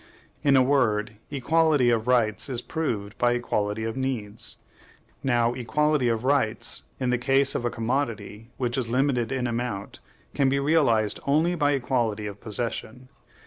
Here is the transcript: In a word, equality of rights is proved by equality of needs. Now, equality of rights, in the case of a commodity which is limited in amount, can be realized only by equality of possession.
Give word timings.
In 0.41 0.55
a 0.55 0.63
word, 0.63 1.17
equality 1.29 1.91
of 1.91 2.07
rights 2.07 2.49
is 2.49 2.63
proved 2.63 3.15
by 3.19 3.33
equality 3.33 3.83
of 3.83 3.95
needs. 3.95 4.57
Now, 5.23 5.53
equality 5.53 6.07
of 6.07 6.23
rights, 6.23 6.81
in 6.99 7.11
the 7.11 7.19
case 7.19 7.53
of 7.53 7.65
a 7.65 7.69
commodity 7.69 8.49
which 8.57 8.79
is 8.79 8.89
limited 8.89 9.31
in 9.31 9.45
amount, 9.45 9.99
can 10.33 10.49
be 10.49 10.57
realized 10.57 11.19
only 11.27 11.53
by 11.53 11.73
equality 11.73 12.25
of 12.25 12.41
possession. 12.41 13.09